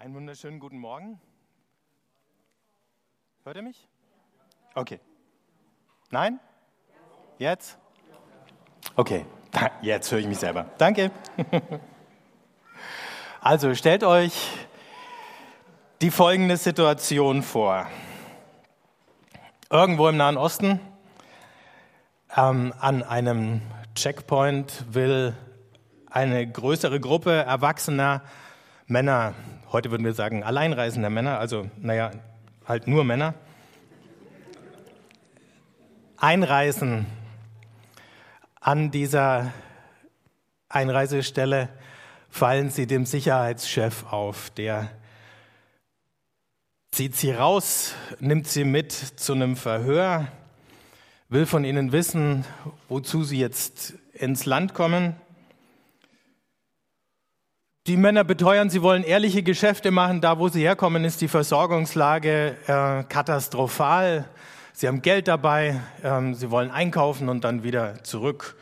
[0.00, 1.20] Einen wunderschönen guten Morgen.
[3.44, 3.86] Hört ihr mich?
[4.74, 4.98] Okay.
[6.08, 6.40] Nein?
[7.36, 7.76] Jetzt?
[8.96, 9.26] Okay,
[9.82, 10.70] jetzt höre ich mich selber.
[10.78, 11.10] Danke.
[13.42, 14.48] Also stellt euch
[16.00, 17.86] die folgende Situation vor.
[19.70, 20.80] Irgendwo im Nahen Osten
[22.36, 23.62] ähm, an einem
[23.94, 25.34] Checkpoint will
[26.10, 28.22] eine größere Gruppe erwachsener
[28.90, 29.34] Männer,
[29.70, 32.10] heute würden wir sagen alleinreisender Männer, also naja,
[32.66, 33.34] halt nur Männer,
[36.16, 37.06] einreisen
[38.60, 39.52] an dieser
[40.68, 41.68] Einreisestelle
[42.30, 44.50] fallen sie dem Sicherheitschef auf.
[44.50, 44.90] Der
[46.90, 50.26] zieht sie raus, nimmt sie mit zu einem Verhör,
[51.28, 52.44] will von ihnen wissen,
[52.88, 55.14] wozu sie jetzt ins Land kommen.
[57.90, 60.20] Die Männer beteuern, sie wollen ehrliche Geschäfte machen.
[60.20, 64.28] Da, wo sie herkommen, ist die Versorgungslage äh, katastrophal.
[64.72, 68.54] Sie haben Geld dabei, ähm, sie wollen einkaufen und dann wieder zurück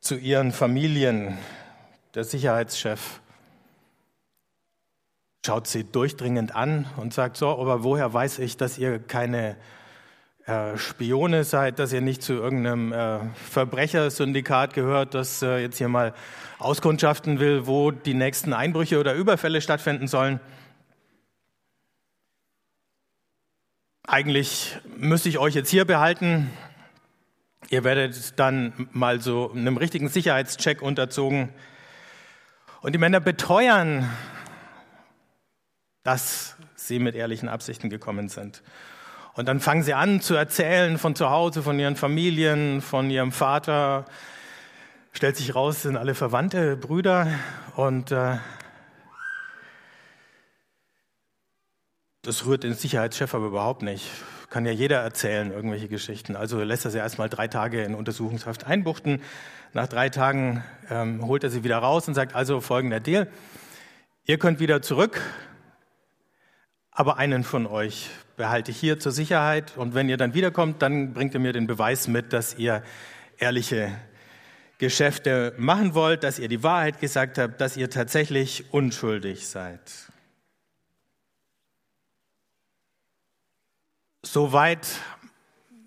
[0.00, 1.36] zu ihren Familien.
[2.14, 3.20] Der Sicherheitschef
[5.44, 9.54] schaut sie durchdringend an und sagt so, aber woher weiß ich, dass ihr keine
[10.50, 15.88] äh, Spione seid, dass ihr nicht zu irgendeinem äh, Verbrechersyndikat gehört, das äh, jetzt hier
[15.88, 16.12] mal
[16.58, 20.40] auskundschaften will, wo die nächsten Einbrüche oder Überfälle stattfinden sollen.
[24.08, 26.50] Eigentlich müsste ich euch jetzt hier behalten.
[27.68, 31.50] Ihr werdet dann mal so einem richtigen Sicherheitscheck unterzogen.
[32.80, 34.10] Und die Männer beteuern,
[36.02, 38.64] dass sie mit ehrlichen Absichten gekommen sind.
[39.34, 43.32] Und dann fangen sie an zu erzählen von zu Hause, von ihren Familien, von ihrem
[43.32, 44.04] Vater.
[45.12, 47.28] Stellt sich raus, sind alle Verwandte, Brüder.
[47.76, 48.38] Und äh,
[52.22, 54.10] das rührt den Sicherheitschef aber überhaupt nicht.
[54.50, 56.34] Kann ja jeder erzählen, irgendwelche Geschichten.
[56.34, 59.22] Also lässt er sie erstmal drei Tage in Untersuchungshaft einbuchten.
[59.72, 63.28] Nach drei Tagen ähm, holt er sie wieder raus und sagt, also folgender Deal.
[64.24, 65.20] Ihr könnt wieder zurück,
[66.92, 69.76] aber einen von euch behalte ich hier zur Sicherheit.
[69.76, 72.82] Und wenn ihr dann wiederkommt, dann bringt ihr mir den Beweis mit, dass ihr
[73.38, 73.92] ehrliche
[74.78, 79.80] Geschäfte machen wollt, dass ihr die Wahrheit gesagt habt, dass ihr tatsächlich unschuldig seid.
[84.22, 84.88] Soweit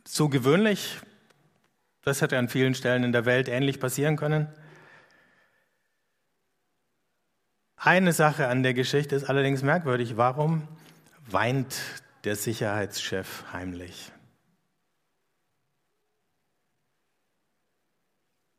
[0.08, 1.00] so gewöhnlich.
[2.04, 4.48] Das hätte an vielen Stellen in der Welt ähnlich passieren können.
[7.78, 10.18] Eine Sache an der Geschichte ist allerdings merkwürdig.
[10.18, 10.68] Warum
[11.34, 11.76] weint
[12.24, 14.12] der Sicherheitschef heimlich.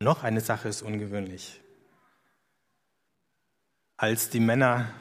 [0.00, 1.62] Noch eine Sache ist ungewöhnlich.
[3.96, 4.92] Als die Männer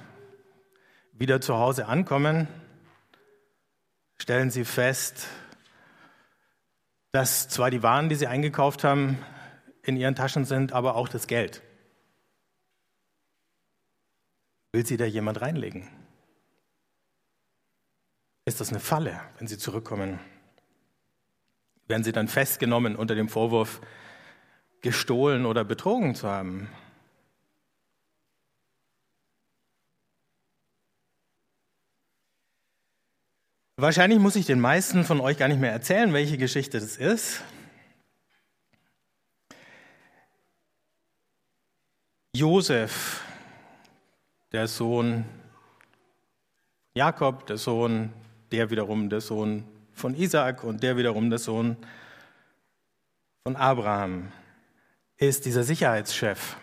[1.11, 2.47] wieder zu Hause ankommen,
[4.17, 5.27] stellen sie fest,
[7.11, 9.17] dass zwar die Waren, die sie eingekauft haben,
[9.81, 11.61] in ihren Taschen sind, aber auch das Geld.
[14.71, 15.89] Will sie da jemand reinlegen?
[18.45, 20.19] Ist das eine Falle, wenn sie zurückkommen.
[21.87, 23.81] Werden sie dann festgenommen unter dem Vorwurf,
[24.81, 26.69] gestohlen oder betrogen zu haben.
[33.77, 37.41] Wahrscheinlich muss ich den meisten von euch gar nicht mehr erzählen, welche Geschichte das ist.
[42.35, 43.23] Josef,
[44.51, 45.25] der Sohn
[46.93, 48.13] Jakob, der Sohn
[48.53, 51.75] der wiederum der Sohn von Isaak und der wiederum der Sohn
[53.43, 54.31] von Abraham,
[55.17, 56.55] ist dieser Sicherheitschef.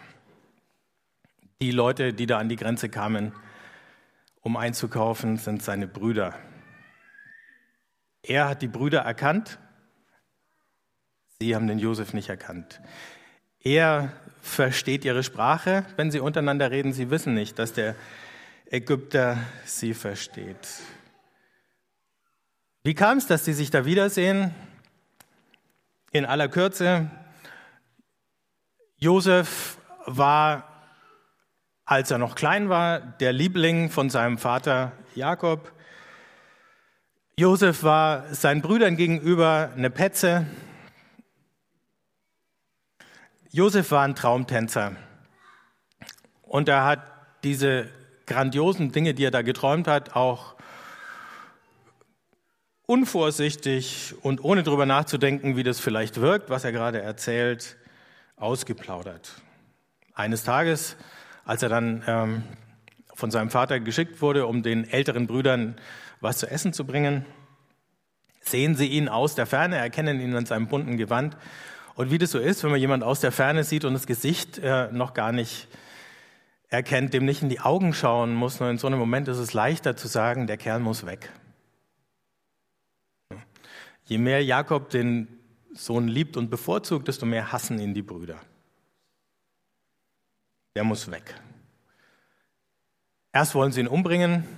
[1.61, 3.33] Die Leute, die da an die Grenze kamen,
[4.41, 6.39] um einzukaufen, sind seine Brüder.
[8.23, 9.59] Er hat die Brüder erkannt,
[11.41, 12.81] sie haben den Josef nicht erkannt.
[13.59, 17.97] Er versteht ihre Sprache, wenn sie untereinander reden, sie wissen nicht, dass der
[18.71, 20.69] Ägypter sie versteht.
[22.83, 24.55] Wie kam es, dass sie sich da wiedersehen?
[26.13, 27.11] In aller Kürze,
[28.97, 30.65] Josef war,
[31.85, 35.73] als er noch klein war, der Liebling von seinem Vater Jakob.
[37.37, 40.47] Josef war seinen Brüdern gegenüber eine Petze.
[43.51, 44.97] Josef war ein Traumtänzer.
[46.41, 47.03] Und er hat
[47.45, 47.91] diese
[48.27, 50.55] grandiosen Dinge, die er da geträumt hat, auch
[52.91, 57.77] unvorsichtig und ohne darüber nachzudenken, wie das vielleicht wirkt, was er gerade erzählt,
[58.35, 59.41] ausgeplaudert.
[60.13, 60.97] Eines Tages,
[61.45, 62.43] als er dann ähm,
[63.15, 65.77] von seinem Vater geschickt wurde, um den älteren Brüdern
[66.21, 67.25] was zu essen zu bringen.
[68.41, 71.37] Sehen sie ihn aus der Ferne, erkennen ihn an seinem bunten Gewand.
[71.95, 74.59] Und wie das so ist, wenn man jemand aus der Ferne sieht und das Gesicht
[74.59, 75.69] äh, noch gar nicht
[76.71, 79.53] erkennt, dem nicht in die Augen schauen muss, nur in so einem Moment ist es
[79.53, 81.31] leichter zu sagen, der Kerl muss weg.
[84.11, 85.29] Je mehr Jakob den
[85.73, 88.41] Sohn liebt und bevorzugt, desto mehr hassen ihn die Brüder.
[90.75, 91.41] Der muss weg.
[93.33, 94.49] Erst wollen sie ihn umbringen.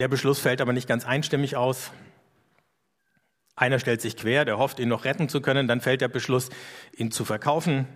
[0.00, 1.92] Der Beschluss fällt aber nicht ganz einstimmig aus.
[3.54, 5.68] Einer stellt sich quer, der hofft, ihn noch retten zu können.
[5.68, 6.48] Dann fällt der Beschluss,
[6.96, 7.86] ihn zu verkaufen.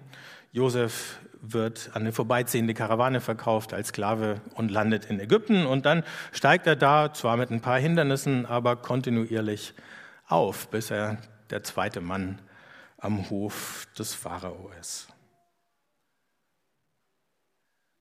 [0.52, 1.18] Josef
[1.52, 5.66] wird an eine vorbeiziehende Karawane verkauft als Sklave und landet in Ägypten.
[5.66, 6.02] Und dann
[6.32, 9.74] steigt er da, zwar mit ein paar Hindernissen, aber kontinuierlich
[10.26, 11.18] auf, bis er
[11.50, 12.40] der zweite Mann
[12.98, 15.08] am Hof des Pharao ist.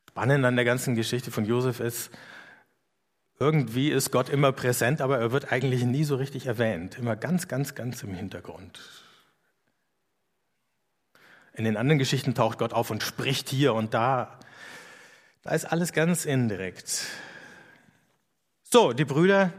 [0.09, 2.09] Spannend an der ganzen Geschichte von Josef ist,
[3.37, 6.97] irgendwie ist Gott immer präsent, aber er wird eigentlich nie so richtig erwähnt.
[6.97, 8.79] Immer ganz, ganz, ganz im Hintergrund.
[11.55, 14.39] In den anderen Geschichten taucht Gott auf und spricht hier und da.
[15.41, 17.05] Da ist alles ganz indirekt.
[18.63, 19.53] So, die Brüder,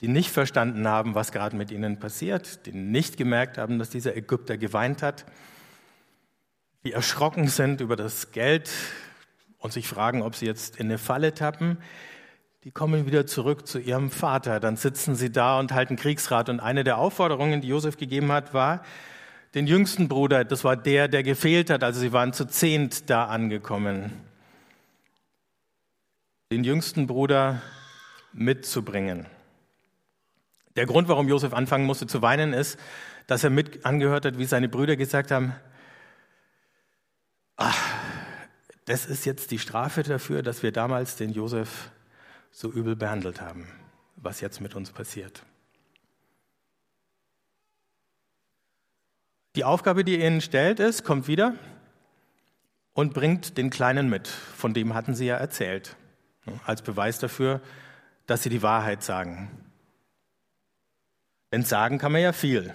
[0.00, 4.16] die nicht verstanden haben, was gerade mit ihnen passiert, die nicht gemerkt haben, dass dieser
[4.16, 5.26] Ägypter geweint hat,
[6.84, 8.70] die erschrocken sind über das Geld,
[9.66, 11.78] und sich fragen, ob sie jetzt in eine Falle tappen,
[12.62, 14.60] die kommen wieder zurück zu ihrem Vater.
[14.60, 16.48] Dann sitzen sie da und halten Kriegsrat.
[16.48, 18.84] Und eine der Aufforderungen, die Josef gegeben hat, war,
[19.56, 23.24] den jüngsten Bruder, das war der, der gefehlt hat, also sie waren zu zehnt da
[23.24, 24.12] angekommen,
[26.52, 27.62] den jüngsten Bruder
[28.34, 29.24] mitzubringen.
[30.76, 32.78] Der Grund, warum Josef anfangen musste zu weinen, ist,
[33.26, 35.54] dass er mit angehört hat, wie seine Brüder gesagt haben,
[37.56, 37.82] ach,
[38.84, 41.90] das ist jetzt die Strafe dafür, dass wir damals den Josef
[42.50, 43.66] so übel behandelt haben,
[44.16, 45.42] was jetzt mit uns passiert.
[49.56, 51.54] Die Aufgabe, die ihr ihnen stellt, ist, kommt wieder
[52.92, 54.28] und bringt den Kleinen mit.
[54.28, 55.96] Von dem hatten sie ja erzählt,
[56.66, 57.62] als Beweis dafür,
[58.26, 59.50] dass sie die Wahrheit sagen.
[61.52, 62.74] Denn sagen kann man ja viel.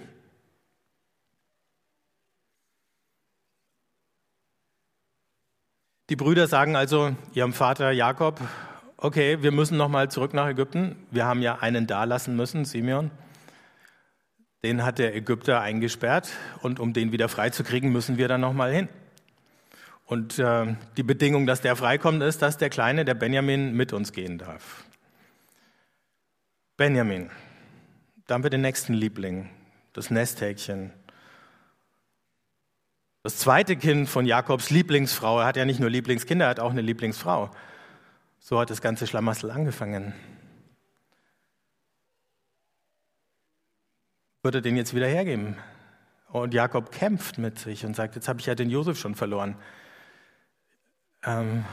[6.10, 8.40] Die Brüder sagen also ihrem Vater Jakob,
[8.96, 10.96] okay, wir müssen nochmal zurück nach Ägypten.
[11.12, 13.12] Wir haben ja einen da lassen müssen, Simeon.
[14.64, 16.30] Den hat der Ägypter eingesperrt
[16.62, 18.88] und um den wieder freizukriegen, müssen wir dann nochmal hin.
[20.06, 24.12] Und äh, die Bedingung, dass der freikommt, ist, dass der Kleine, der Benjamin, mit uns
[24.12, 24.84] gehen darf.
[26.76, 27.30] Benjamin,
[28.26, 29.50] dann haben wir den nächsten Liebling,
[29.92, 30.92] das Nesthäkchen,
[33.24, 36.72] das zweite Kind von Jakobs Lieblingsfrau, er hat ja nicht nur Lieblingskinder, er hat auch
[36.72, 37.50] eine Lieblingsfrau.
[38.40, 40.12] So hat das ganze Schlamassel angefangen.
[44.42, 45.56] Wird er den jetzt wieder hergeben?
[46.28, 49.56] Und Jakob kämpft mit sich und sagt, jetzt habe ich ja den Josef schon verloren.
[51.24, 51.64] Ähm,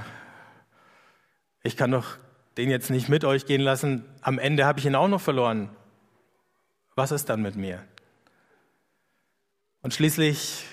[1.64, 2.18] ich kann doch
[2.58, 4.06] den jetzt nicht mit euch gehen lassen.
[4.22, 5.70] Am Ende habe ich ihn auch noch verloren.
[6.96, 7.84] Was ist dann mit mir?
[9.82, 10.66] Und schließlich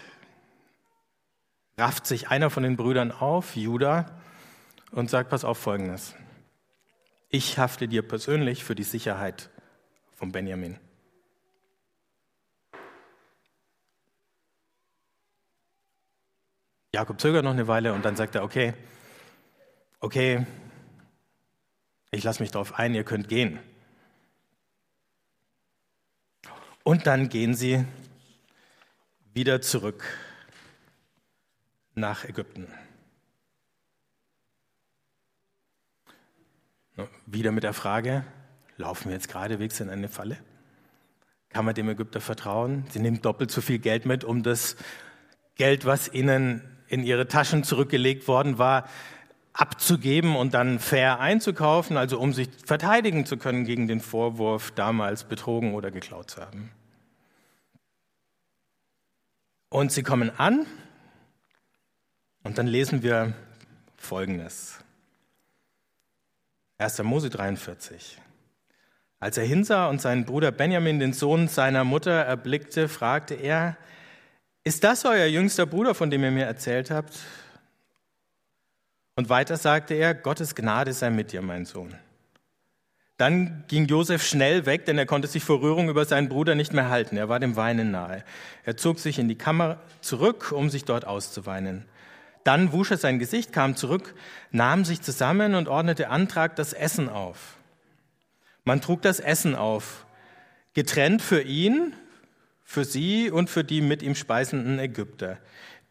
[1.79, 4.07] rafft sich einer von den Brüdern auf, Judah,
[4.91, 6.15] und sagt, pass auf Folgendes.
[7.29, 9.51] Ich hafte dir persönlich für die Sicherheit
[10.15, 10.79] von Benjamin.
[16.97, 18.73] Jakob zögert noch eine Weile und dann sagt er, okay,
[20.01, 20.47] okay,
[22.11, 23.59] ich lasse mich darauf ein, ihr könnt gehen.
[26.85, 27.85] Und dann gehen sie
[29.35, 30.05] wieder zurück
[31.95, 32.67] nach Ägypten.
[37.27, 38.25] Wieder mit der Frage,
[38.79, 40.39] laufen wir jetzt geradewegs in eine Falle?
[41.51, 42.87] Kann man dem Ägypter vertrauen?
[42.89, 44.77] Sie nehmen doppelt so viel Geld mit, um das
[45.57, 48.89] Geld, was ihnen in ihre Taschen zurückgelegt worden war,
[49.53, 55.25] abzugeben und dann fair einzukaufen, also um sich verteidigen zu können gegen den Vorwurf, damals
[55.25, 56.71] betrogen oder geklaut zu haben.
[59.69, 60.67] Und sie kommen an
[62.43, 63.35] und dann lesen wir
[63.97, 64.79] Folgendes.
[66.79, 67.03] 1.
[67.03, 68.21] Mose 43.
[69.19, 73.79] Als er hinsah und seinen Bruder Benjamin, den Sohn seiner Mutter, erblickte, fragte er,
[74.67, 77.17] ist das euer jüngster Bruder, von dem ihr mir erzählt habt?
[79.15, 81.95] Und weiter sagte er, Gottes Gnade sei mit dir, mein Sohn.
[83.17, 86.73] Dann ging Josef schnell weg, denn er konnte sich vor Rührung über seinen Bruder nicht
[86.73, 87.17] mehr halten.
[87.17, 88.25] Er war dem Weinen nahe.
[88.65, 91.85] Er zog sich in die Kammer zurück, um sich dort auszuweinen.
[92.43, 94.17] Dann wusch er sein Gesicht, kam zurück,
[94.51, 97.57] nahm sich zusammen und ordnete Antrag das Essen auf.
[98.65, 100.07] Man trug das Essen auf,
[100.75, 101.95] getrennt für ihn,
[102.67, 105.39] für sie und für die mit ihm speisenden Ägypter.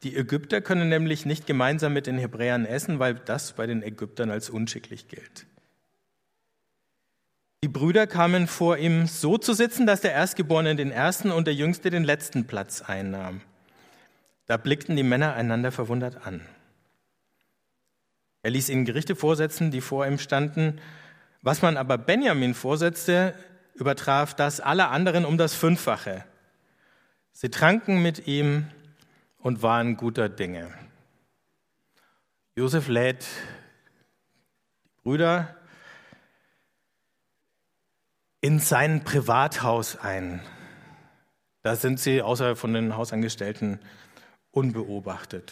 [0.04, 4.30] Die Ägypter können nämlich nicht gemeinsam mit den Hebräern essen, weil das bei den Ägyptern
[4.30, 5.48] als unschicklich gilt.
[7.64, 11.56] Die Brüder kamen vor ihm so zu sitzen, dass der Erstgeborene den ersten und der
[11.56, 13.40] Jüngste den letzten Platz einnahm.
[14.46, 16.42] Da blickten die Männer einander verwundert an.
[18.44, 20.82] Er ließ ihnen Gerichte vorsetzen, die vor ihm standen.
[21.42, 23.34] Was man aber Benjamin vorsetzte,
[23.76, 26.26] übertraf das aller anderen um das Fünffache.
[27.38, 28.68] Sie tranken mit ihm
[29.40, 30.74] und waren guter Dinge.
[32.56, 33.26] Josef lädt
[34.86, 35.54] die Brüder
[38.40, 40.40] in sein Privathaus ein.
[41.62, 43.80] Da sind sie außer von den Hausangestellten
[44.52, 45.52] unbeobachtet.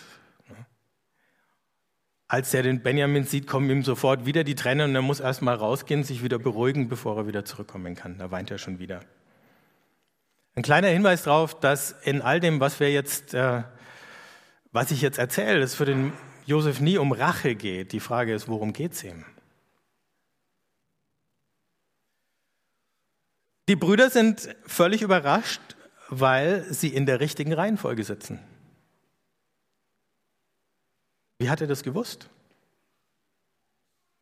[2.29, 5.41] Als er den Benjamin sieht, kommen ihm sofort wieder die Tränen und er muss erst
[5.41, 8.17] mal rausgehen, sich wieder beruhigen, bevor er wieder zurückkommen kann.
[8.19, 9.01] Da weint er schon wieder.
[10.55, 13.63] Ein kleiner Hinweis darauf, dass in all dem, was wir jetzt, äh,
[14.71, 16.13] was ich jetzt erzähle, es für den
[16.45, 17.91] Josef nie um Rache geht.
[17.91, 19.25] Die Frage ist, worum geht es ihm?
[23.69, 25.61] Die Brüder sind völlig überrascht,
[26.09, 28.39] weil sie in der richtigen Reihenfolge sitzen.
[31.39, 32.29] Wie hat er das gewusst?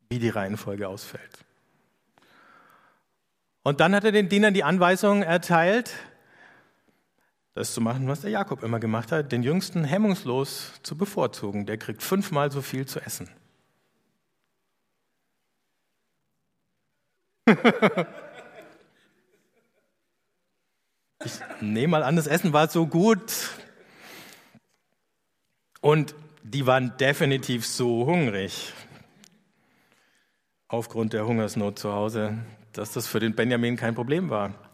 [0.09, 1.43] Wie die Reihenfolge ausfällt.
[3.63, 5.91] Und dann hat er den Dienern die Anweisung erteilt,
[7.53, 11.65] das zu machen, was der Jakob immer gemacht hat, den Jüngsten hemmungslos zu bevorzugen.
[11.65, 13.29] Der kriegt fünfmal so viel zu essen.
[21.23, 23.49] Ich nehme mal an, das Essen war so gut.
[25.81, 28.73] Und die waren definitiv so hungrig,
[30.67, 32.37] aufgrund der Hungersnot zu Hause,
[32.71, 34.70] dass das für den Benjamin kein Problem war,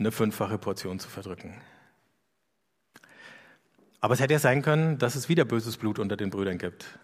[0.00, 1.60] eine fünffache Portion zu verdrücken.
[4.00, 6.98] Aber es hätte ja sein können, dass es wieder böses Blut unter den Brüdern gibt.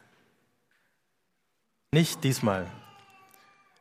[1.92, 2.66] Nicht diesmal.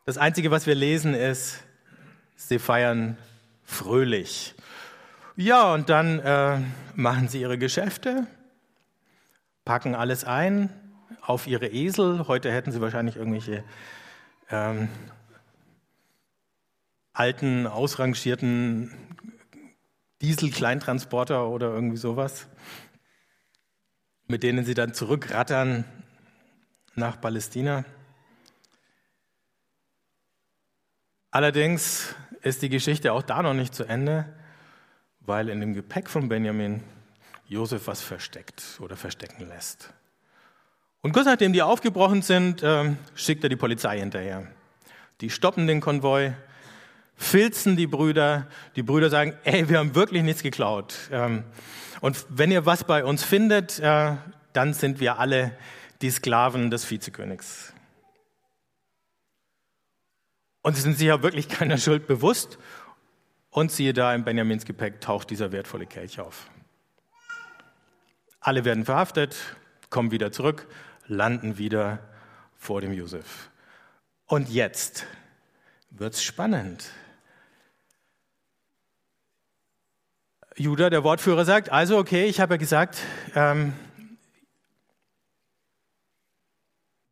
[0.05, 1.63] Das Einzige, was wir lesen, ist,
[2.36, 3.17] sie feiern
[3.63, 4.53] fröhlich.
[5.38, 6.60] Ja, und dann äh,
[6.93, 8.27] machen sie ihre Geschäfte,
[9.63, 10.69] packen alles ein
[11.22, 12.27] auf ihre Esel.
[12.27, 13.63] Heute hätten sie wahrscheinlich irgendwelche
[14.50, 14.89] ähm,
[17.13, 18.91] alten, ausrangierten
[20.22, 22.48] Diesel-Kleintransporter oder irgendwie sowas,
[24.27, 25.86] mit denen sie dann zurückrattern
[26.95, 27.86] nach Palästina.
[31.31, 34.34] Allerdings ist die Geschichte auch da noch nicht zu Ende,
[35.19, 36.81] weil in dem Gepäck von Benjamin
[37.48, 39.93] Josef was versteckt oder verstecken lässt.
[41.01, 44.48] Und kurz nachdem die aufgebrochen sind, äh, schickt er die Polizei hinterher.
[45.22, 46.34] Die stoppen den Konvoi,
[47.15, 48.48] filzen die Brüder.
[48.75, 50.95] Die Brüder sagen, ey, wir haben wirklich nichts geklaut.
[51.12, 51.43] Ähm,
[52.01, 54.15] und wenn ihr was bei uns findet, äh,
[54.53, 55.57] dann sind wir alle
[56.01, 57.74] die Sklaven des Vizekönigs.
[60.62, 62.57] Und sie sind sich ja wirklich keiner Schuld bewusst.
[63.50, 66.50] Und siehe da, im Benjamins Gepäck taucht dieser wertvolle Kelch auf.
[68.41, 69.38] Alle werden verhaftet,
[69.89, 70.67] kommen wieder zurück,
[71.07, 72.00] landen wieder
[72.57, 73.50] vor dem Josef.
[74.25, 75.05] Und jetzt
[75.89, 76.91] wird's spannend.
[80.57, 83.00] Judah, der Wortführer, sagt, also okay, ich habe ja gesagt,
[83.35, 83.74] ähm,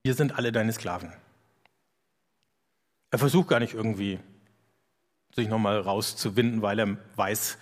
[0.04, 1.12] wir sind alle deine Sklaven.
[3.12, 4.20] Er versucht gar nicht irgendwie
[5.36, 7.58] sich nochmal rauszuwinden, weil er weiß,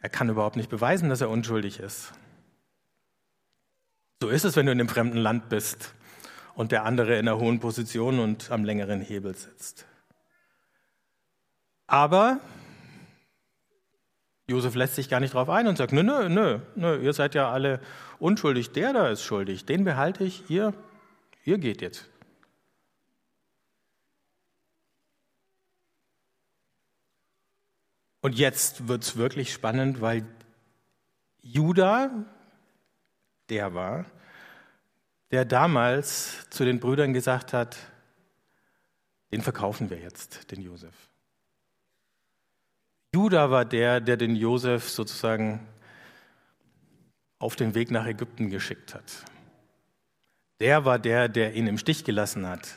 [0.00, 2.12] er kann überhaupt nicht beweisen, dass er unschuldig ist.
[4.22, 5.94] So ist es, wenn du in einem fremden Land bist
[6.54, 9.84] und der andere in einer hohen Position und am längeren Hebel sitzt.
[11.86, 12.40] Aber
[14.48, 17.34] Josef lässt sich gar nicht darauf ein und sagt, nö, nö, nö, nö, ihr seid
[17.34, 17.80] ja alle
[18.18, 20.72] unschuldig, der da ist schuldig, den behalte ich, ihr,
[21.44, 22.08] ihr geht jetzt.
[28.20, 30.24] Und jetzt wird es wirklich spannend, weil
[31.42, 32.10] Judah
[33.48, 34.04] der war,
[35.30, 37.76] der damals zu den Brüdern gesagt hat,
[39.30, 41.07] den verkaufen wir jetzt, den Josef.
[43.14, 45.66] Judah war der, der den Josef sozusagen
[47.38, 49.24] auf den Weg nach Ägypten geschickt hat.
[50.60, 52.76] Der war der, der ihn im Stich gelassen hat.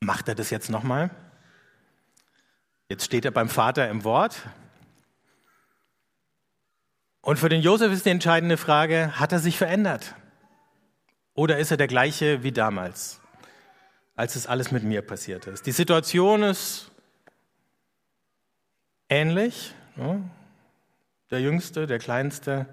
[0.00, 1.10] Macht er das jetzt nochmal?
[2.88, 4.42] Jetzt steht er beim Vater im Wort.
[7.20, 10.14] Und für den Josef ist die entscheidende Frage, hat er sich verändert?
[11.34, 13.20] Oder ist er der gleiche wie damals,
[14.16, 15.66] als es alles mit mir passiert ist?
[15.66, 16.91] Die Situation ist
[19.12, 19.74] ähnlich.
[19.96, 20.22] Ne?
[21.30, 22.66] Der Jüngste, der Kleinste,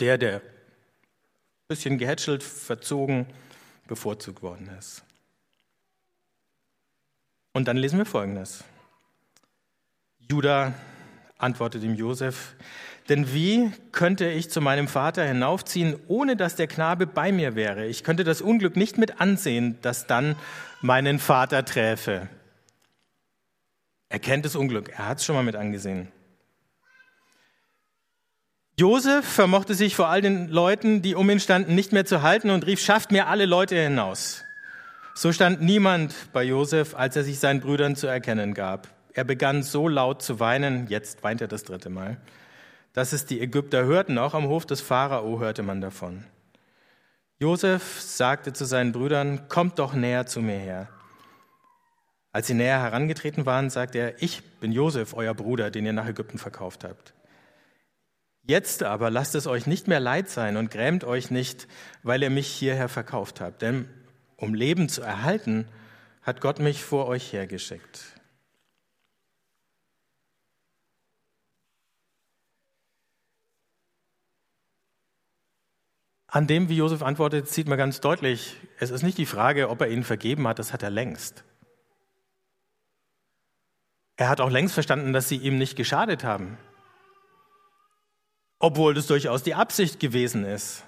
[0.00, 0.42] der, der ein
[1.68, 3.26] bisschen gehätschelt, verzogen,
[3.86, 5.04] bevorzugt worden ist.
[7.52, 8.64] Und dann lesen wir Folgendes.
[10.18, 10.74] Judah
[11.38, 12.54] antwortet ihm Josef,
[13.08, 17.86] denn wie könnte ich zu meinem Vater hinaufziehen, ohne dass der Knabe bei mir wäre?
[17.86, 20.34] Ich könnte das Unglück nicht mit ansehen, das dann
[20.80, 22.28] meinen Vater träfe.
[24.08, 26.12] Er kennt das Unglück, er hat es schon mal mit angesehen.
[28.78, 32.50] Josef vermochte sich vor all den Leuten, die um ihn standen, nicht mehr zu halten
[32.50, 34.44] und rief, schafft mir alle Leute hinaus.
[35.14, 38.88] So stand niemand bei Josef, als er sich seinen Brüdern zu erkennen gab.
[39.14, 42.18] Er begann so laut zu weinen, jetzt weint er das dritte Mal,
[42.92, 46.24] dass es die Ägypter hörten, auch am Hof des Pharao hörte man davon.
[47.38, 50.88] Josef sagte zu seinen Brüdern, kommt doch näher zu mir her.
[52.36, 56.06] Als sie näher herangetreten waren, sagte er, ich bin Josef, euer Bruder, den ihr nach
[56.06, 57.14] Ägypten verkauft habt.
[58.42, 61.66] Jetzt aber lasst es euch nicht mehr leid sein und grämt euch nicht,
[62.02, 63.62] weil ihr mich hierher verkauft habt.
[63.62, 63.88] Denn
[64.36, 65.66] um Leben zu erhalten,
[66.20, 68.04] hat Gott mich vor euch hergeschickt.
[76.26, 79.80] An dem, wie Josef antwortet, sieht man ganz deutlich, es ist nicht die Frage, ob
[79.80, 81.42] er ihnen vergeben hat, das hat er längst.
[84.16, 86.56] Er hat auch längst verstanden, dass sie ihm nicht geschadet haben,
[88.58, 90.84] obwohl das durchaus die Absicht gewesen ist.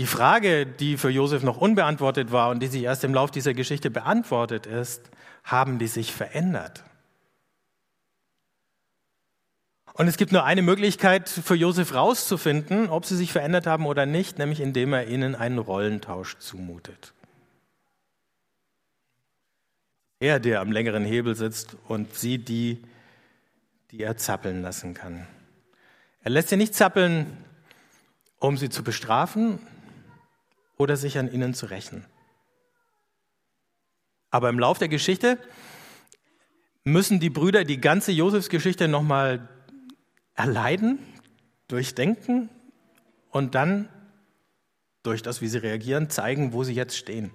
[0.00, 3.54] Die Frage, die für Josef noch unbeantwortet war und die sich erst im Lauf dieser
[3.54, 5.10] Geschichte beantwortet ist,
[5.44, 6.84] haben die sich verändert?
[9.96, 14.06] Und es gibt nur eine Möglichkeit für Josef rauszufinden, ob sie sich verändert haben oder
[14.06, 17.14] nicht, nämlich indem er ihnen einen Rollentausch zumutet.
[20.24, 22.82] Er, der am längeren Hebel sitzt und sie, die,
[23.90, 25.26] die er zappeln lassen kann.
[26.22, 27.26] Er lässt sie nicht zappeln,
[28.38, 29.58] um sie zu bestrafen
[30.78, 32.06] oder sich an ihnen zu rächen.
[34.30, 35.36] Aber im Lauf der Geschichte
[36.84, 39.46] müssen die Brüder die ganze Josefsgeschichte nochmal
[40.34, 41.00] erleiden,
[41.68, 42.48] durchdenken
[43.28, 43.90] und dann
[45.02, 47.30] durch das, wie sie reagieren, zeigen, wo sie jetzt stehen.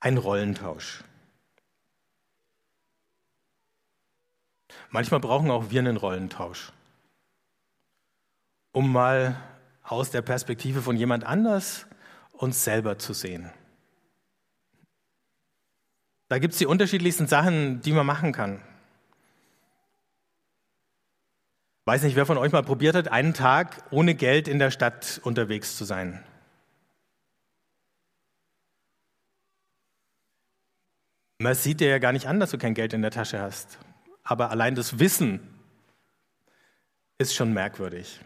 [0.00, 1.04] Ein Rollentausch.
[4.90, 6.72] Manchmal brauchen auch wir einen Rollentausch,
[8.72, 9.40] um mal
[9.82, 11.86] aus der Perspektive von jemand anders
[12.32, 13.50] uns selber zu sehen.
[16.28, 18.62] Da gibt es die unterschiedlichsten Sachen, die man machen kann.
[21.84, 25.20] Weiß nicht, wer von euch mal probiert hat, einen Tag ohne Geld in der Stadt
[25.22, 26.24] unterwegs zu sein.
[31.38, 33.78] Man sieht dir ja gar nicht an, dass du kein Geld in der Tasche hast.
[34.22, 35.40] Aber allein das Wissen
[37.18, 38.20] ist schon merkwürdig.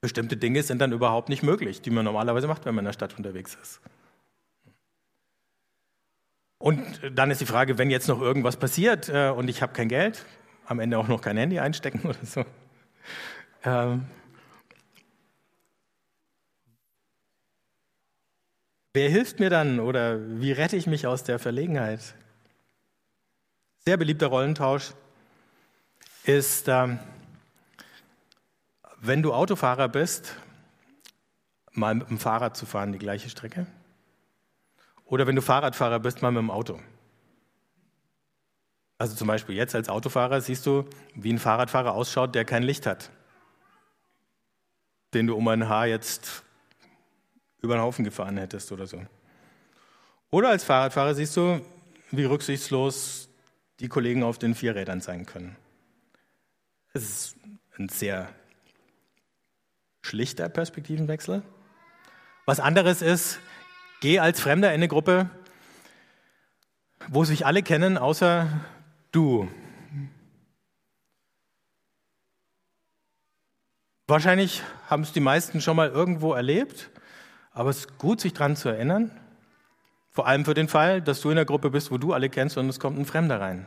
[0.00, 2.92] Bestimmte Dinge sind dann überhaupt nicht möglich, die man normalerweise macht, wenn man in der
[2.92, 3.80] Stadt unterwegs ist.
[6.58, 9.88] Und dann ist die Frage, wenn jetzt noch irgendwas passiert äh, und ich habe kein
[9.88, 10.24] Geld,
[10.66, 12.44] am Ende auch noch kein Handy einstecken oder so.
[13.64, 14.06] Ähm,
[18.98, 22.00] wer hilft mir dann oder wie rette ich mich aus der Verlegenheit?
[23.84, 24.90] Sehr beliebter Rollentausch
[26.24, 26.98] ist, ähm,
[29.00, 30.34] wenn du Autofahrer bist,
[31.70, 33.68] mal mit dem Fahrrad zu fahren, die gleiche Strecke.
[35.04, 36.80] Oder wenn du Fahrradfahrer bist, mal mit dem Auto.
[38.98, 40.84] Also zum Beispiel jetzt als Autofahrer siehst du,
[41.14, 43.12] wie ein Fahrradfahrer ausschaut, der kein Licht hat.
[45.14, 46.42] Den du um ein Haar jetzt
[47.60, 49.00] über den Haufen gefahren hättest oder so.
[50.30, 51.60] Oder als Fahrradfahrer siehst du,
[52.10, 53.28] wie rücksichtslos
[53.80, 55.56] die Kollegen auf den Vierrädern sein können.
[56.92, 57.36] Es ist
[57.78, 58.28] ein sehr
[60.02, 61.42] schlichter Perspektivenwechsel.
[62.46, 63.40] Was anderes ist,
[64.00, 65.28] Geh als Fremder in eine Gruppe,
[67.08, 68.46] wo sich alle kennen, außer
[69.10, 69.48] du.
[74.06, 76.90] Wahrscheinlich haben es die meisten schon mal irgendwo erlebt,
[77.58, 79.10] aber es ist gut, sich daran zu erinnern.
[80.10, 82.56] Vor allem für den Fall, dass du in der Gruppe bist, wo du alle kennst
[82.56, 83.66] und es kommt ein Fremder rein.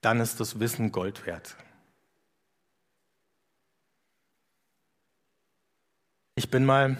[0.00, 1.56] Dann ist das Wissen Gold wert.
[6.36, 6.96] Ich bin mal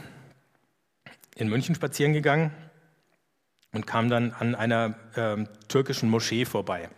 [1.36, 2.50] in München spazieren gegangen
[3.70, 6.90] und kam dann an einer äh, türkischen Moschee vorbei.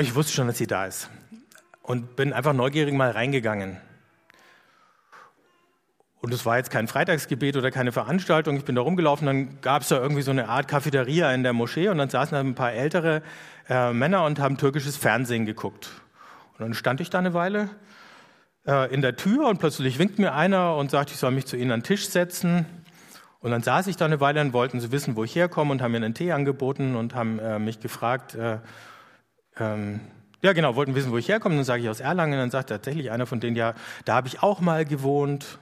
[0.00, 1.08] Ich wusste schon, dass sie da ist
[1.80, 3.80] und bin einfach neugierig mal reingegangen.
[6.20, 8.56] Und es war jetzt kein Freitagsgebet oder keine Veranstaltung.
[8.56, 11.52] Ich bin da rumgelaufen, dann gab es da irgendwie so eine Art Cafeteria in der
[11.52, 13.22] Moschee und dann saßen da ein paar ältere
[13.68, 15.90] äh, Männer und haben türkisches Fernsehen geguckt.
[16.54, 17.70] Und dann stand ich da eine Weile
[18.66, 21.56] äh, in der Tür und plötzlich winkt mir einer und sagt, ich soll mich zu
[21.56, 22.66] ihnen an den Tisch setzen.
[23.38, 25.80] Und dann saß ich da eine Weile und wollten sie wissen, wo ich herkomme und
[25.80, 28.58] haben mir einen Tee angeboten und haben äh, mich gefragt, äh,
[29.60, 30.00] ähm,
[30.42, 31.54] ja genau, wollten wissen, wo ich herkomme.
[31.54, 32.36] Dann sage ich aus Erlangen.
[32.36, 35.60] Dann sagt tatsächlich einer von denen, ja, da habe ich auch mal gewohnt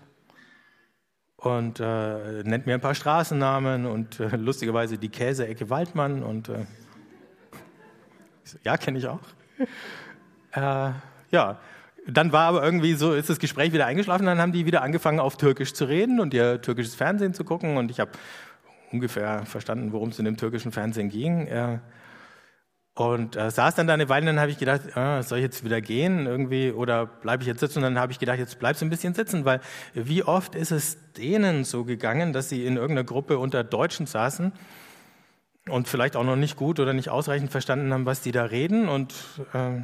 [1.46, 6.64] und äh, nennt mir ein paar Straßennamen und äh, lustigerweise die Käseecke Waldmann und äh,
[8.64, 9.20] ja, kenne ich auch.
[10.52, 10.90] Äh,
[11.30, 11.58] ja,
[12.06, 15.20] dann war aber irgendwie so, ist das Gespräch wieder eingeschlafen, dann haben die wieder angefangen
[15.20, 18.12] auf Türkisch zu reden und ihr türkisches Fernsehen zu gucken und ich habe
[18.92, 21.48] ungefähr verstanden, worum es in dem türkischen Fernsehen ging.
[22.96, 25.44] Äh, und äh, saß dann da eine Weile, dann habe ich gedacht, ah, soll ich
[25.44, 27.78] jetzt wieder gehen irgendwie oder bleibe ich jetzt sitzen?
[27.78, 29.60] Und dann habe ich gedacht, jetzt bleibst du ein bisschen sitzen, weil
[29.94, 34.52] wie oft ist es denen so gegangen, dass sie in irgendeiner Gruppe unter Deutschen saßen
[35.68, 38.88] und vielleicht auch noch nicht gut oder nicht ausreichend verstanden haben, was die da reden
[38.88, 39.14] und
[39.52, 39.82] äh,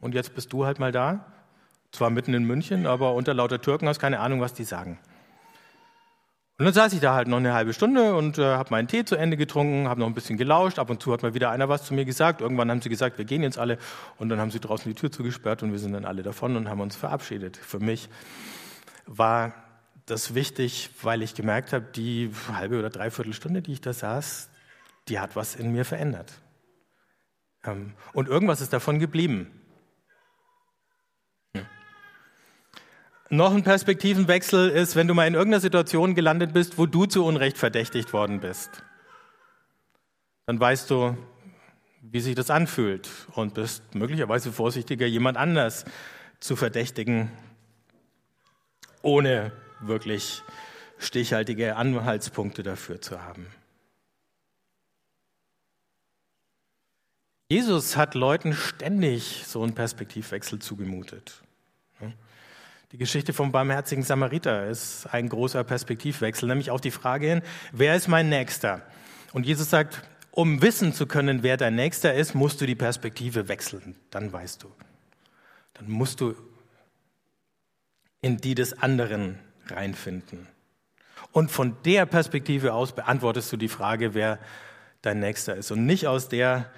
[0.00, 1.24] und jetzt bist du halt mal da,
[1.90, 4.96] zwar mitten in München, aber unter lauter Türken hast keine Ahnung, was die sagen.
[6.58, 9.04] Und dann saß ich da halt noch eine halbe Stunde und äh, habe meinen Tee
[9.04, 10.80] zu Ende getrunken, habe noch ein bisschen gelauscht.
[10.80, 12.40] Ab und zu hat mal wieder einer was zu mir gesagt.
[12.40, 13.78] Irgendwann haben sie gesagt, wir gehen jetzt alle.
[14.16, 16.68] Und dann haben sie draußen die Tür zugesperrt und wir sind dann alle davon und
[16.68, 17.56] haben uns verabschiedet.
[17.56, 18.08] Für mich
[19.06, 19.54] war
[20.06, 24.50] das wichtig, weil ich gemerkt habe, die halbe oder dreiviertel Stunde, die ich da saß,
[25.06, 26.32] die hat was in mir verändert.
[27.64, 29.57] Ähm, und irgendwas ist davon geblieben.
[33.30, 37.24] Noch ein Perspektivenwechsel ist, wenn du mal in irgendeiner Situation gelandet bist, wo du zu
[37.24, 38.70] Unrecht verdächtigt worden bist.
[40.46, 41.14] Dann weißt du,
[42.00, 45.84] wie sich das anfühlt und bist möglicherweise vorsichtiger, jemand anders
[46.40, 47.30] zu verdächtigen,
[49.02, 50.42] ohne wirklich
[50.96, 53.46] stichhaltige Anhaltspunkte dafür zu haben.
[57.50, 61.42] Jesus hat Leuten ständig so einen Perspektivwechsel zugemutet.
[62.92, 67.94] Die Geschichte vom barmherzigen Samariter ist ein großer Perspektivwechsel, nämlich auf die Frage hin, wer
[67.94, 68.80] ist mein Nächster?
[69.34, 73.48] Und Jesus sagt, um wissen zu können, wer dein Nächster ist, musst du die Perspektive
[73.48, 73.96] wechseln.
[74.10, 74.72] Dann weißt du.
[75.74, 76.34] Dann musst du
[78.22, 80.46] in die des anderen reinfinden.
[81.32, 84.38] Und von der Perspektive aus beantwortest du die Frage, wer
[85.02, 85.70] dein Nächster ist.
[85.70, 86.70] Und nicht aus der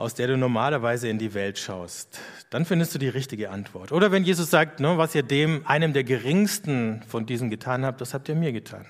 [0.00, 3.92] aus der du normalerweise in die Welt schaust, dann findest du die richtige Antwort.
[3.92, 8.00] Oder wenn Jesus sagt, ne, was ihr dem, einem der geringsten von diesen getan habt,
[8.00, 8.86] das habt ihr mir getan.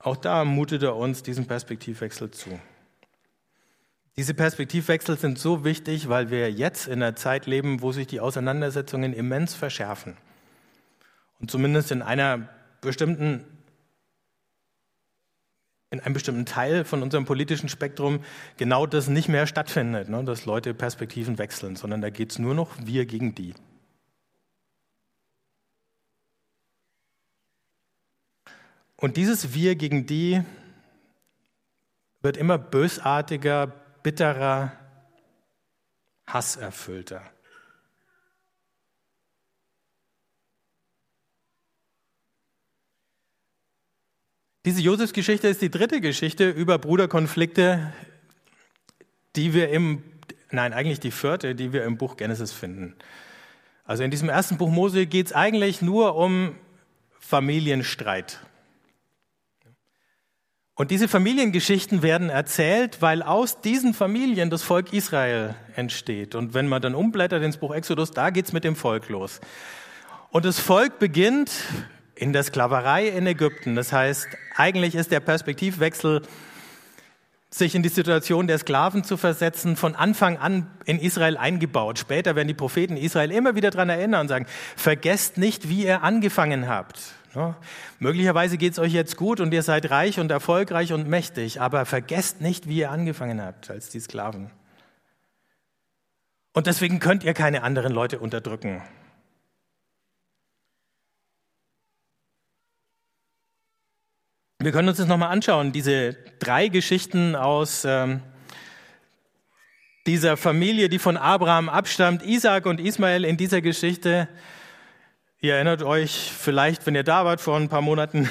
[0.00, 2.58] Auch da mutet er uns diesen Perspektivwechsel zu.
[4.16, 8.18] Diese Perspektivwechsel sind so wichtig, weil wir jetzt in einer Zeit leben, wo sich die
[8.18, 10.16] Auseinandersetzungen immens verschärfen.
[11.38, 12.48] Und zumindest in einer
[12.80, 13.44] bestimmten
[15.90, 18.20] in einem bestimmten Teil von unserem politischen Spektrum
[18.56, 20.24] genau das nicht mehr stattfindet, ne?
[20.24, 23.54] dass Leute Perspektiven wechseln, sondern da geht es nur noch wir gegen die.
[28.96, 30.42] Und dieses Wir gegen die
[32.22, 33.66] wird immer bösartiger,
[34.02, 34.72] bitterer,
[36.26, 37.22] hasserfüllter.
[44.66, 47.92] Diese Josefsgeschichte ist die dritte Geschichte über Bruderkonflikte,
[49.36, 50.02] die wir im,
[50.50, 52.96] nein, eigentlich die vierte, die wir im Buch Genesis finden.
[53.84, 56.56] Also in diesem ersten Buch Mose geht es eigentlich nur um
[57.20, 58.40] Familienstreit.
[60.74, 66.34] Und diese Familiengeschichten werden erzählt, weil aus diesen Familien das Volk Israel entsteht.
[66.34, 69.40] Und wenn man dann umblättert ins Buch Exodus, da geht's mit dem Volk los.
[70.32, 71.52] Und das Volk beginnt
[72.16, 73.76] in der Sklaverei in Ägypten.
[73.76, 74.26] Das heißt,
[74.56, 76.22] eigentlich ist der Perspektivwechsel,
[77.50, 81.98] sich in die Situation der Sklaven zu versetzen, von Anfang an in Israel eingebaut.
[81.98, 86.02] Später werden die Propheten Israel immer wieder daran erinnern und sagen, vergesst nicht, wie ihr
[86.02, 87.00] angefangen habt.
[87.34, 87.56] Ja,
[87.98, 91.84] möglicherweise geht es euch jetzt gut und ihr seid reich und erfolgreich und mächtig, aber
[91.84, 94.50] vergesst nicht, wie ihr angefangen habt als die Sklaven.
[96.54, 98.82] Und deswegen könnt ihr keine anderen Leute unterdrücken.
[104.66, 108.20] Wir können uns das nochmal anschauen, diese drei Geschichten aus ähm,
[110.08, 114.28] dieser Familie, die von Abraham abstammt, Isaac und Ismael in dieser Geschichte.
[115.38, 118.28] Ihr erinnert euch vielleicht, wenn ihr da wart vor ein paar Monaten,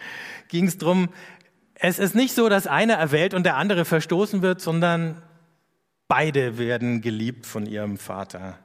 [0.48, 1.08] ging es darum,
[1.72, 5.22] es ist nicht so, dass einer erwählt und der andere verstoßen wird, sondern
[6.06, 8.58] beide werden geliebt von ihrem Vater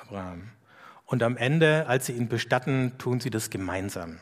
[0.00, 0.52] Abraham.
[1.04, 4.20] Und am Ende, als sie ihn bestatten, tun sie das gemeinsam.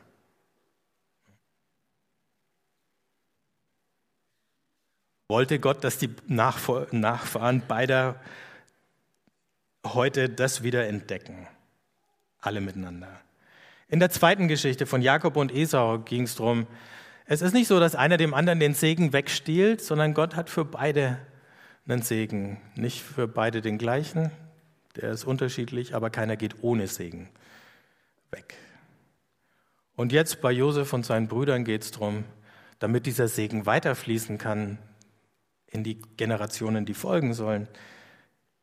[5.29, 8.19] Wollte Gott, dass die Nachfahren beider
[9.85, 11.47] heute das wieder entdecken.
[12.41, 13.21] Alle miteinander.
[13.89, 16.67] In der zweiten Geschichte von Jakob und Esau ging es darum,
[17.27, 20.65] es ist nicht so, dass einer dem anderen den Segen wegstiehlt, sondern Gott hat für
[20.65, 21.19] beide
[21.87, 22.59] einen Segen.
[22.75, 24.31] Nicht für beide den gleichen,
[24.97, 27.29] der ist unterschiedlich, aber keiner geht ohne Segen
[28.31, 28.55] weg.
[29.95, 32.25] Und jetzt bei Josef und seinen Brüdern geht es darum,
[32.79, 34.79] damit dieser Segen weiterfließen kann
[35.71, 37.69] in die Generationen, die folgen sollen,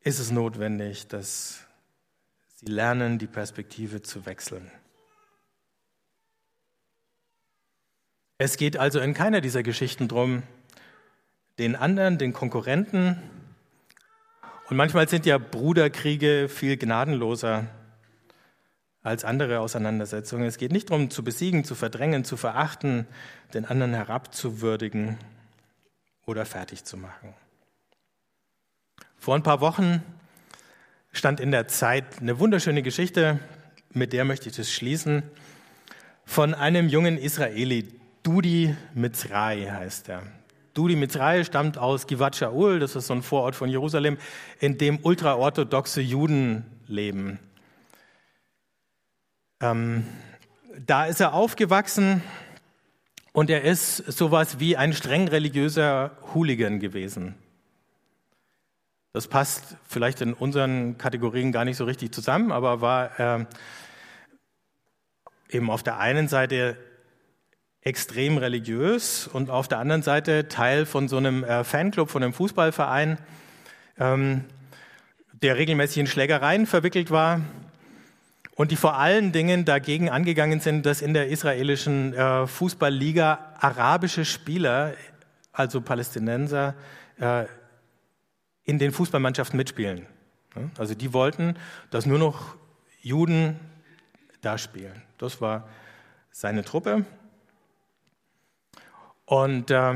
[0.01, 1.65] ist es notwendig, dass
[2.55, 4.71] sie lernen, die Perspektive zu wechseln.
[8.37, 10.43] Es geht also in keiner dieser Geschichten darum,
[11.57, 13.21] den anderen, den Konkurrenten,
[14.67, 17.67] und manchmal sind ja Bruderkriege viel gnadenloser
[19.03, 20.47] als andere Auseinandersetzungen.
[20.47, 23.05] Es geht nicht darum, zu besiegen, zu verdrängen, zu verachten,
[23.53, 25.19] den anderen herabzuwürdigen
[26.25, 27.33] oder fertig zu machen.
[29.17, 30.03] Vor ein paar Wochen
[31.11, 33.39] stand in der Zeit eine wunderschöne Geschichte,
[33.91, 35.23] mit der möchte ich das schließen,
[36.25, 37.87] von einem jungen Israeli,
[38.23, 40.23] Dudi Mitzrai heißt er.
[40.73, 44.17] Dudi Mitzrai stammt aus Givat Shaul, das ist so ein Vorort von Jerusalem,
[44.59, 47.39] in dem ultraorthodoxe Juden leben.
[49.61, 50.05] Ähm,
[50.85, 52.21] da ist er aufgewachsen
[53.35, 57.35] und er ist sowas wie ein streng religiöser Hooligan gewesen.
[59.11, 63.45] Das passt vielleicht in unseren Kategorien gar nicht so richtig zusammen, aber war äh,
[65.49, 66.77] eben auf der einen Seite
[67.81, 72.31] extrem religiös und auf der anderen Seite Teil von so einem äh, Fanclub, von einem
[72.31, 73.17] Fußballverein,
[73.99, 74.45] ähm,
[75.33, 77.41] der regelmäßig in Schlägereien verwickelt war
[78.55, 84.25] und die vor allen Dingen dagegen angegangen sind, dass in der israelischen äh, Fußballliga arabische
[84.25, 84.93] Spieler,
[85.51, 86.73] also Palästinenser,
[87.19, 87.45] äh,
[88.63, 90.07] in den Fußballmannschaften mitspielen.
[90.77, 91.57] Also die wollten,
[91.89, 92.55] dass nur noch
[93.01, 93.59] Juden
[94.41, 95.01] da spielen.
[95.17, 95.67] Das war
[96.31, 97.05] seine Truppe.
[99.25, 99.95] Und äh,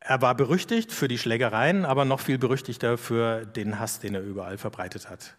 [0.00, 4.22] er war berüchtigt für die Schlägereien, aber noch viel berüchtigter für den Hass, den er
[4.22, 5.36] überall verbreitet hat.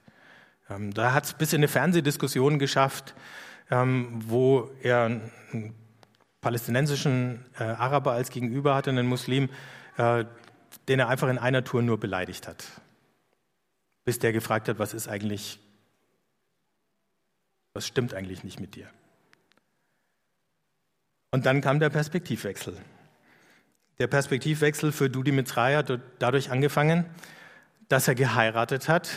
[0.72, 3.14] Ähm, da hat es bis in eine Fernsehdiskussion geschafft,
[3.70, 5.76] ähm, wo er einen
[6.42, 9.50] palästinensischen äh, Araber als Gegenüber hatte, einen Muslim,
[9.98, 10.26] äh,
[10.88, 12.66] den er einfach in einer Tour nur beleidigt hat.
[14.06, 15.60] Bis der gefragt hat, was ist eigentlich,
[17.74, 18.88] was stimmt eigentlich nicht mit dir?
[21.32, 22.76] Und dann kam der Perspektivwechsel.
[24.00, 27.06] Der Perspektivwechsel für Dudi Mitzrayah hat dadurch angefangen,
[27.88, 29.12] dass er geheiratet hat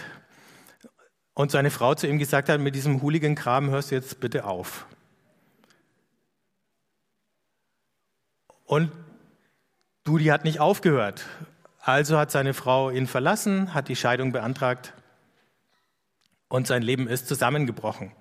[1.34, 4.86] und seine Frau zu ihm gesagt hat, mit diesem Hooligan-Kram hörst du jetzt bitte auf.
[8.64, 8.92] Und
[10.04, 11.24] Dudi hat nicht aufgehört.
[11.80, 14.94] Also hat seine Frau ihn verlassen, hat die Scheidung beantragt
[16.48, 18.12] und sein Leben ist zusammengebrochen.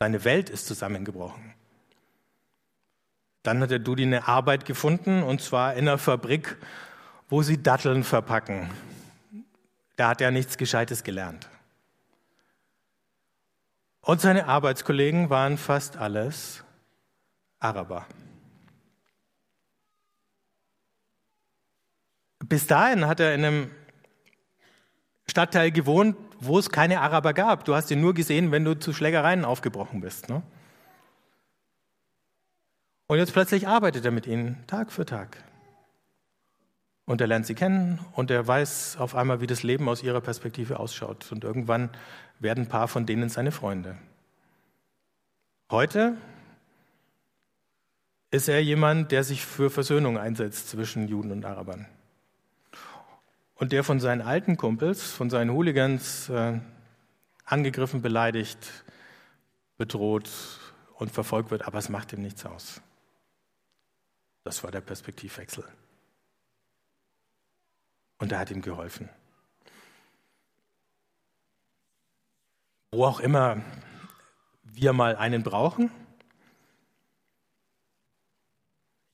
[0.00, 1.54] Seine Welt ist zusammengebrochen.
[3.42, 6.56] Dann hat der Dudi eine Arbeit gefunden, und zwar in einer Fabrik,
[7.28, 8.70] wo sie Datteln verpacken.
[10.00, 11.46] Da hat er nichts Gescheites gelernt.
[14.00, 16.64] Und seine Arbeitskollegen waren fast alles
[17.58, 18.06] Araber.
[22.38, 23.70] Bis dahin hat er in einem
[25.28, 27.66] Stadtteil gewohnt, wo es keine Araber gab.
[27.66, 30.30] Du hast ihn nur gesehen, wenn du zu Schlägereien aufgebrochen bist.
[30.30, 30.42] Ne?
[33.06, 35.44] Und jetzt plötzlich arbeitet er mit ihnen Tag für Tag.
[37.10, 40.20] Und er lernt sie kennen und er weiß auf einmal, wie das Leben aus ihrer
[40.20, 41.32] Perspektive ausschaut.
[41.32, 41.90] Und irgendwann
[42.38, 43.98] werden ein paar von denen seine Freunde.
[45.72, 46.16] Heute
[48.30, 51.86] ist er jemand, der sich für Versöhnung einsetzt zwischen Juden und Arabern.
[53.56, 56.60] Und der von seinen alten Kumpels, von seinen Hooligans äh,
[57.44, 58.84] angegriffen, beleidigt,
[59.78, 60.30] bedroht
[60.94, 62.80] und verfolgt wird, aber es macht ihm nichts aus.
[64.44, 65.64] Das war der Perspektivwechsel.
[68.20, 69.08] Und er hat ihm geholfen.
[72.92, 73.62] Wo auch immer
[74.62, 75.90] wir mal einen brauchen.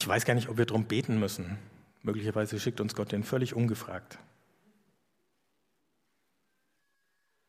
[0.01, 1.59] Ich weiß gar nicht, ob wir darum beten müssen.
[2.03, 4.19] Möglicherweise schickt uns Gott den völlig ungefragt.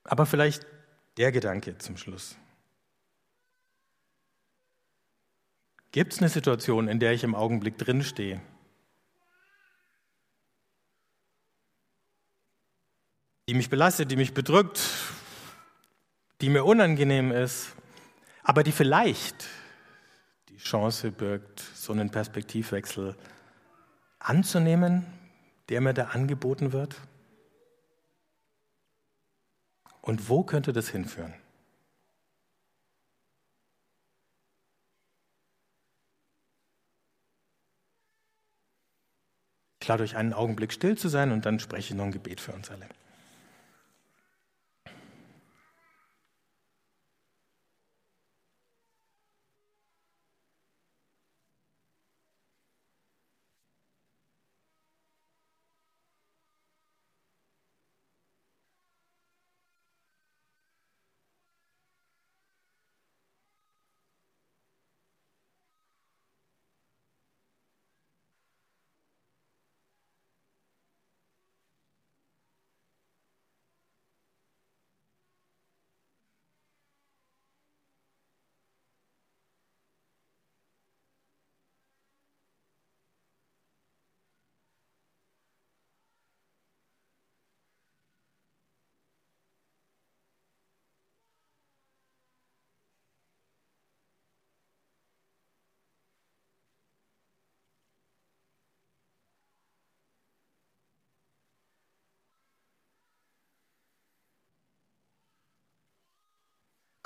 [0.03, 0.65] Aber vielleicht
[1.17, 2.37] der Gedanke zum Schluss.
[5.91, 8.41] Gibt es eine Situation, in der ich im Augenblick drinstehe?
[13.47, 14.81] Die mich belastet, die mich bedrückt,
[16.41, 17.73] die mir unangenehm ist,
[18.43, 19.47] aber die vielleicht
[20.49, 23.15] die Chance birgt, so einen Perspektivwechsel
[24.19, 25.05] anzunehmen,
[25.69, 26.95] der mir da angeboten wird?
[30.01, 31.33] Und wo könnte das hinführen?
[39.79, 42.51] Klar, durch einen Augenblick still zu sein und dann spreche ich noch ein Gebet für
[42.51, 42.89] uns alle.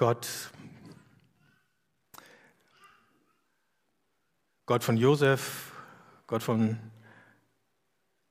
[0.01, 0.49] Gott,
[4.65, 5.73] Gott von Josef,
[6.25, 6.79] Gott von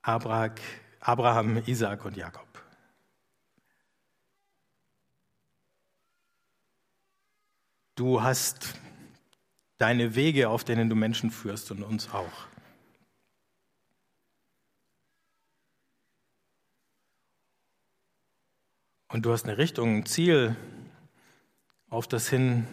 [0.02, 2.48] Abraham, Isaac und Jakob.
[7.94, 8.74] Du hast
[9.78, 12.48] deine Wege, auf denen du Menschen führst und uns auch.
[19.06, 20.56] Und du hast eine Richtung, ein Ziel,
[21.90, 22.66] auf das hin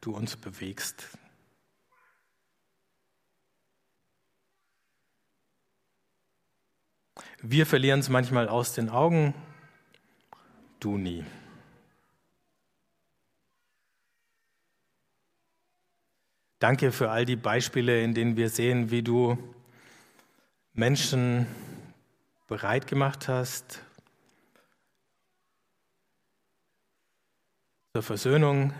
[0.00, 1.08] du uns bewegst.
[7.40, 9.34] Wir verlieren es manchmal aus den Augen,
[10.80, 11.24] du nie.
[16.58, 19.38] Danke für all die Beispiele, in denen wir sehen, wie du
[20.72, 21.46] Menschen
[22.48, 23.84] bereit gemacht hast,
[27.98, 28.72] zur Versöhnung.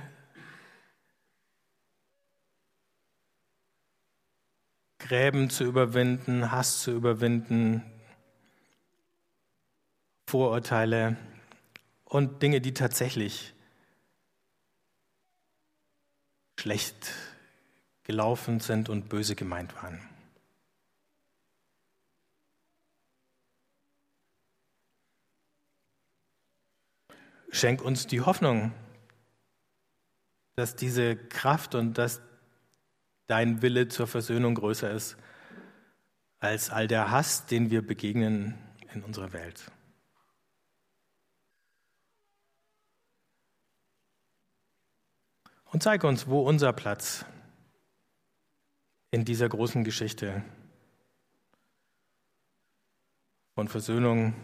[5.01, 7.83] Gräben zu überwinden, Hass zu überwinden,
[10.29, 11.17] Vorurteile
[12.05, 13.55] und Dinge, die tatsächlich
[16.61, 17.13] schlecht
[18.05, 20.01] gelaufen sind und böse gemeint waren.
[27.51, 28.73] Schenk uns die Hoffnung,
[30.59, 32.21] dass diese Kraft und dass
[33.29, 35.17] dein Wille zur Versöhnung größer ist
[36.41, 38.59] als all der Hass, den wir begegnen
[38.93, 39.71] in unserer Welt.
[45.67, 47.25] Und zeig uns, wo unser Platz
[49.13, 50.43] in dieser großen Geschichte
[53.55, 54.35] von Versöhnung,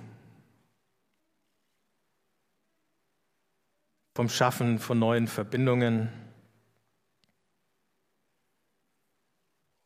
[4.14, 6.09] vom Schaffen von neuen Verbindungen,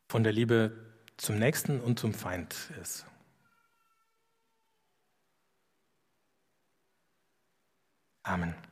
[0.08, 0.72] von der Liebe
[1.16, 3.06] zum Nächsten und zum Feind ist.
[8.22, 8.67] Amen.